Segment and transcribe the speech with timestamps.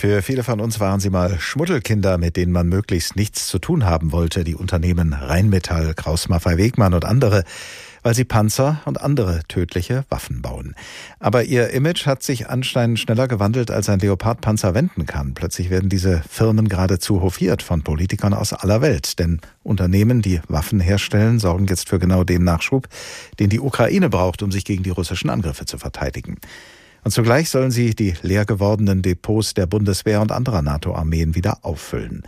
[0.00, 3.84] Für viele von uns waren sie mal Schmuddelkinder, mit denen man möglichst nichts zu tun
[3.84, 4.44] haben wollte.
[4.44, 7.44] Die Unternehmen Rheinmetall, Kraus Maffei Wegmann und andere,
[8.02, 10.74] weil sie Panzer und andere tödliche Waffen bauen.
[11.18, 15.34] Aber ihr Image hat sich anscheinend schneller gewandelt, als ein Leopardpanzer wenden kann.
[15.34, 19.18] Plötzlich werden diese Firmen geradezu hofiert von Politikern aus aller Welt.
[19.18, 22.88] Denn Unternehmen, die Waffen herstellen, sorgen jetzt für genau den Nachschub,
[23.38, 26.38] den die Ukraine braucht, um sich gegen die russischen Angriffe zu verteidigen.
[27.04, 32.22] Und zugleich sollen sie die leer gewordenen Depots der Bundeswehr und anderer NATO-Armeen wieder auffüllen.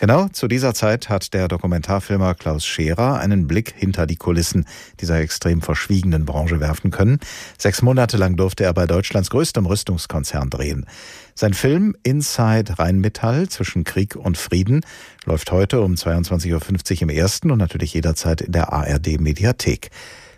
[0.00, 4.64] Genau zu dieser Zeit hat der Dokumentarfilmer Klaus Scherer einen Blick hinter die Kulissen
[4.98, 7.20] dieser extrem verschwiegenen Branche werfen können.
[7.58, 10.86] Sechs Monate lang durfte er bei Deutschlands größtem Rüstungskonzern drehen.
[11.34, 14.86] Sein Film Inside Rheinmetall zwischen Krieg und Frieden
[15.26, 19.90] läuft heute um 22.50 Uhr im ersten und natürlich jederzeit in der ARD Mediathek.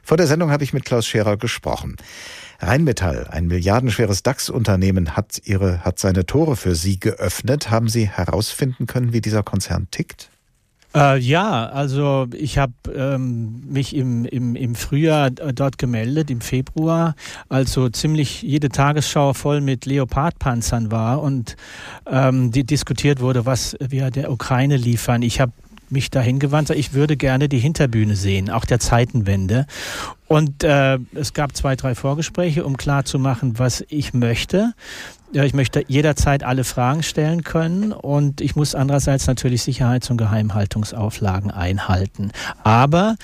[0.03, 1.95] Vor der Sendung habe ich mit Klaus Scherer gesprochen.
[2.63, 7.71] Rheinmetall, ein milliardenschweres DAX-Unternehmen, hat hat seine Tore für Sie geöffnet.
[7.71, 10.31] Haben Sie herausfinden können, wie dieser Konzern tickt?
[10.95, 17.15] Äh, ja, also ich habe ähm, mich im, im, im Frühjahr dort gemeldet, im Februar,
[17.49, 21.57] also ziemlich jede Tagesschau voll mit Leopardpanzern war und
[22.07, 25.23] ähm, die diskutiert wurde, was wir der Ukraine liefern.
[25.23, 25.53] Ich habe
[25.89, 29.67] mich dahin gewandt, ich würde gerne die Hinterbühne sehen, auch der Zeitenwende.
[30.33, 34.73] Und äh, es gab zwei, drei Vorgespräche, um klarzumachen, was ich möchte.
[35.31, 40.17] Ja, ich möchte jederzeit alle Fragen stellen können und ich muss andererseits natürlich Sicherheits- und
[40.17, 42.33] Geheimhaltungsauflagen einhalten.
[42.65, 43.17] Aber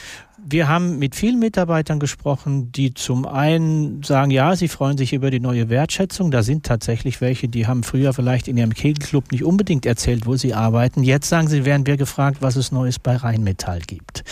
[0.45, 5.31] wir haben mit vielen Mitarbeitern gesprochen, die zum einen sagen, ja, sie freuen sich über
[5.31, 6.31] die neue Wertschätzung.
[6.31, 10.37] Da sind tatsächlich welche, die haben früher vielleicht in ihrem Kegelclub nicht unbedingt erzählt, wo
[10.37, 11.03] sie arbeiten.
[11.03, 14.25] Jetzt sagen sie, werden wir gefragt, was es Neues bei Rheinmetall gibt.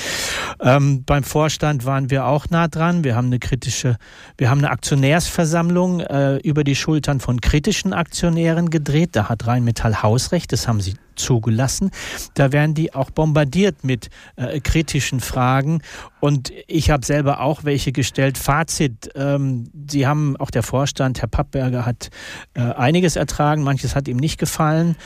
[0.60, 3.04] Ähm, beim Vorstand waren wir auch nah dran.
[3.04, 3.96] Wir haben eine kritische,
[4.38, 9.10] wir haben eine Aktionärsversammlung äh, über die Schultern von kritischen Aktionären gedreht.
[9.12, 11.90] Da hat Rheinmetall Hausrecht, das haben sie zugelassen.
[12.34, 15.82] Da werden die auch bombardiert mit äh, kritischen Fragen.
[16.26, 18.36] Und ich habe selber auch welche gestellt.
[18.36, 22.10] Fazit, ähm, Sie haben, auch der Vorstand, Herr Pappberger, hat
[22.54, 24.96] äh, einiges ertragen, manches hat ihm nicht gefallen.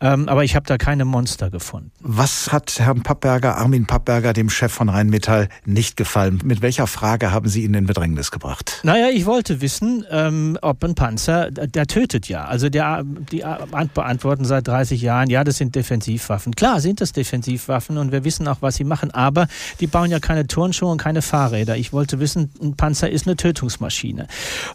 [0.00, 1.90] Ähm, aber ich habe da keine Monster gefunden.
[2.00, 6.40] Was hat Herrn Pappberger, Armin Pappberger, dem Chef von Rheinmetall, nicht gefallen?
[6.44, 8.80] Mit welcher Frage haben Sie ihn in Bedrängnis gebracht?
[8.84, 12.44] Naja, ich wollte wissen, ähm, ob ein Panzer, der, der tötet ja.
[12.44, 13.42] Also der, die
[13.92, 16.54] beantworten seit 30 Jahren, ja, das sind Defensivwaffen.
[16.54, 19.48] Klar sind das Defensivwaffen und wir wissen auch, was sie machen, aber
[19.80, 21.76] die bauen ja keine Turnschuhe und keine Fahrräder.
[21.76, 24.26] Ich wollte wissen, ein Panzer ist eine Tötungsmaschine.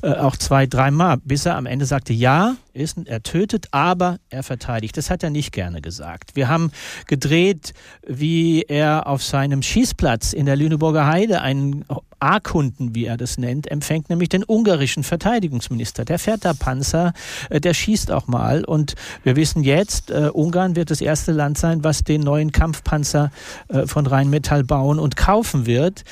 [0.01, 4.41] Äh, auch zwei, dreimal, bis er am Ende sagte, ja, ist, er tötet, aber er
[4.41, 4.97] verteidigt.
[4.97, 6.35] Das hat er nicht gerne gesagt.
[6.35, 6.71] Wir haben
[7.05, 7.73] gedreht,
[8.07, 11.85] wie er auf seinem Schießplatz in der Lüneburger Heide einen
[12.23, 16.05] A-Kunden, wie er das nennt, empfängt, nämlich den ungarischen Verteidigungsminister.
[16.05, 17.13] Der fährt da Panzer,
[17.49, 18.63] äh, der schießt auch mal.
[18.63, 23.31] Und wir wissen jetzt, äh, Ungarn wird das erste Land sein, was den neuen Kampfpanzer
[23.67, 26.03] äh, von Rheinmetall bauen und kaufen wird.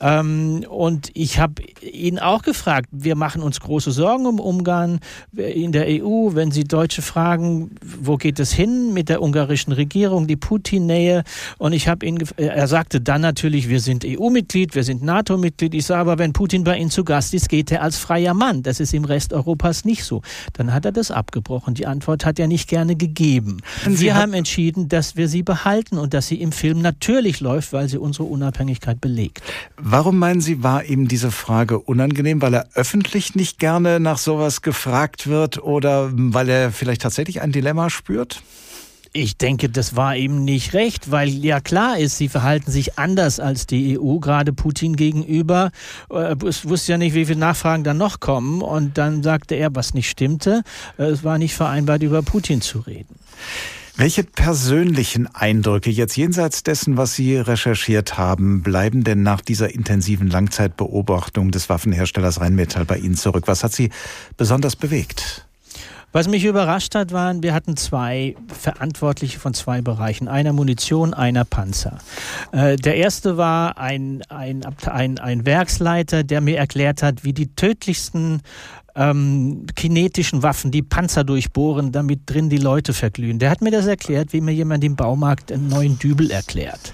[0.00, 5.00] Ähm, und ich habe ihn auch gefragt, wir machen uns große Sorgen um Ungarn
[5.32, 10.26] in der EU, wenn Sie Deutsche fragen, wo geht es hin mit der ungarischen Regierung,
[10.26, 11.24] die Putin-Nähe.
[11.58, 15.74] Und ich habe ihn, er sagte dann natürlich, wir sind EU-Mitglied, wir sind NATO-Mitglied.
[15.74, 18.62] Ich sage aber, wenn Putin bei Ihnen zu Gast ist, geht er als freier Mann.
[18.62, 20.22] Das ist im Rest Europas nicht so.
[20.52, 21.74] Dann hat er das abgebrochen.
[21.74, 23.62] Die Antwort hat er nicht gerne gegeben.
[23.88, 27.72] Sie wir haben entschieden, dass wir sie behalten und dass sie im Film natürlich läuft,
[27.72, 29.40] weil sie unsere Unabhängigkeit belegt.
[29.92, 34.62] Warum meinen Sie, war ihm diese Frage unangenehm, weil er öffentlich nicht gerne nach sowas
[34.62, 38.40] gefragt wird oder weil er vielleicht tatsächlich ein Dilemma spürt?
[39.12, 43.40] Ich denke, das war ihm nicht recht, weil ja klar ist, sie verhalten sich anders
[43.40, 45.72] als die EU, gerade Putin gegenüber.
[46.08, 48.62] Äh, es wusste ja nicht, wie viele Nachfragen dann noch kommen.
[48.62, 50.62] Und dann sagte er, was nicht stimmte.
[50.98, 53.16] Äh, es war nicht vereinbart, über Putin zu reden.
[54.00, 60.30] Welche persönlichen Eindrücke jetzt jenseits dessen, was Sie recherchiert haben, bleiben denn nach dieser intensiven
[60.30, 63.42] Langzeitbeobachtung des Waffenherstellers Rheinmetall bei Ihnen zurück?
[63.44, 63.90] Was hat Sie
[64.38, 65.46] besonders bewegt?
[66.12, 70.28] Was mich überrascht hat, waren, wir hatten zwei Verantwortliche von zwei Bereichen.
[70.28, 71.98] Einer Munition, einer Panzer.
[72.52, 77.54] Äh, der erste war ein, ein, ein, ein Werksleiter, der mir erklärt hat, wie die
[77.54, 78.40] tödlichsten
[78.94, 83.38] ähm, kinetischen Waffen, die Panzer durchbohren, damit drin die Leute verglühen.
[83.38, 86.92] Der hat mir das erklärt, wie mir jemand im Baumarkt einen neuen Dübel erklärt.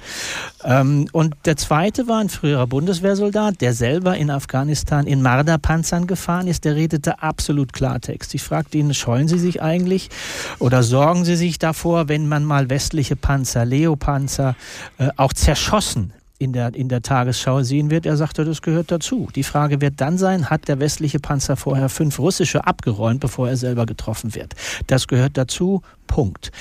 [0.64, 6.48] Ähm, und der zweite war ein früherer Bundeswehrsoldat, der selber in Afghanistan in Marder-Panzern gefahren
[6.48, 6.64] ist.
[6.64, 8.34] Der redete absolut Klartext.
[8.34, 10.10] Ich fragte ihn, scheuen Sie sich eigentlich
[10.58, 14.56] oder sorgen Sie sich davor, wenn man mal westliche Panzer, Leopanzer,
[14.98, 19.28] äh, auch zerschossen in der, in der Tagesschau sehen wird, er sagte, das gehört dazu.
[19.34, 23.56] Die Frage wird dann sein, hat der westliche Panzer vorher fünf russische abgeräumt, bevor er
[23.56, 24.54] selber getroffen wird?
[24.86, 26.52] Das gehört dazu, Punkt.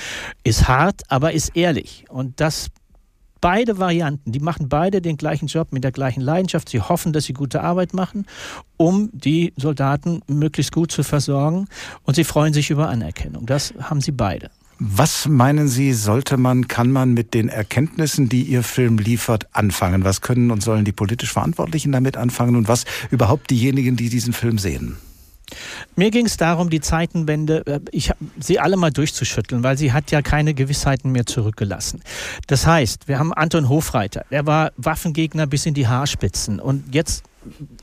[0.44, 2.04] Ist hart, aber ist ehrlich.
[2.08, 2.68] Und das
[3.40, 6.68] beide Varianten, die machen beide den gleichen Job mit der gleichen Leidenschaft.
[6.68, 8.26] Sie hoffen, dass sie gute Arbeit machen,
[8.76, 11.68] um die Soldaten möglichst gut zu versorgen.
[12.02, 13.46] Und sie freuen sich über Anerkennung.
[13.46, 14.50] Das haben sie beide.
[14.78, 20.04] Was meinen Sie, sollte man, kann man mit den Erkenntnissen, die Ihr Film liefert, anfangen?
[20.04, 24.34] Was können und sollen die politisch Verantwortlichen damit anfangen und was überhaupt diejenigen, die diesen
[24.34, 24.98] Film sehen?
[25.94, 30.10] Mir ging es darum, die Zeitenwende, äh, ich, sie alle mal durchzuschütteln, weil sie hat
[30.10, 32.02] ja keine Gewissheiten mehr zurückgelassen.
[32.46, 37.22] Das heißt, wir haben Anton Hofreiter, der war Waffengegner bis in die Haarspitzen und jetzt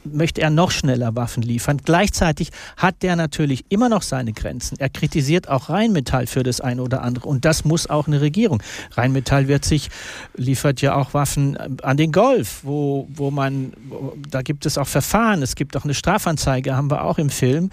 [0.03, 1.79] möchte er noch schneller Waffen liefern.
[1.83, 4.77] Gleichzeitig hat der natürlich immer noch seine Grenzen.
[4.79, 7.27] Er kritisiert auch Rheinmetall für das eine oder andere.
[7.27, 8.61] Und das muss auch eine Regierung.
[8.91, 9.89] Rheinmetall wird sich,
[10.35, 13.73] liefert ja auch Waffen an den Golf, wo, wo man,
[14.29, 15.41] da gibt es auch Verfahren.
[15.41, 17.69] Es gibt auch eine Strafanzeige, haben wir auch im Film,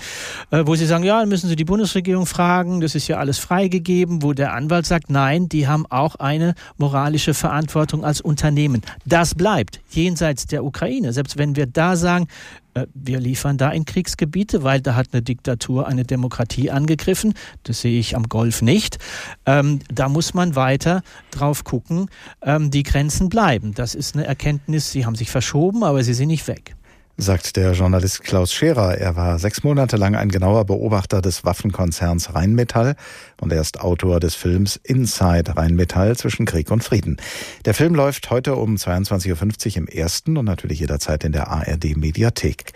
[0.51, 2.81] äh, wo sie sagen, ja, dann müssen Sie die Bundesregierung fragen.
[2.81, 7.35] Das ist ja alles freigegeben, wo der Anwalt sagt, nein, die haben auch eine moralische
[7.35, 8.83] Verantwortung als Unternehmen.
[9.05, 11.13] Das bleibt jenseits der Ukraine.
[11.13, 12.29] Selbst wenn wir da sagen,
[12.75, 17.35] äh, wir liefern da in Kriegsgebiete, weil da hat eine Diktatur eine Demokratie angegriffen.
[17.63, 18.99] Das sehe ich am Golf nicht.
[19.47, 22.11] Ähm, da muss man weiter drauf gucken.
[22.43, 23.73] Ähm, die Grenzen bleiben.
[23.75, 24.93] Das ist eine Erkenntnis.
[24.93, 26.77] Sie haben sich verschoben, aber sie sind nicht weg
[27.21, 28.97] sagt der Journalist Klaus Scherer.
[28.97, 32.97] Er war sechs Monate lang ein genauer Beobachter des Waffenkonzerns Rheinmetall
[33.41, 37.19] und er ist Autor des Films Inside Rheinmetall zwischen Krieg und Frieden.
[37.65, 41.97] Der Film läuft heute um 22.50 Uhr im ersten und natürlich jederzeit in der ARD
[41.97, 42.73] Mediathek.